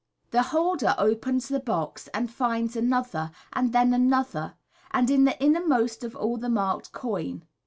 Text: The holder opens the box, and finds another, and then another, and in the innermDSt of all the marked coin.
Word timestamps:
The 0.31 0.41
holder 0.41 0.95
opens 0.97 1.47
the 1.47 1.59
box, 1.59 2.07
and 2.07 2.31
finds 2.31 2.75
another, 2.75 3.29
and 3.53 3.71
then 3.71 3.93
another, 3.93 4.55
and 4.89 5.11
in 5.11 5.25
the 5.25 5.37
innermDSt 5.39 6.03
of 6.03 6.15
all 6.15 6.37
the 6.37 6.49
marked 6.49 6.91
coin. 6.91 7.45